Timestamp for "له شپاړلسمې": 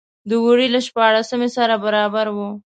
0.75-1.49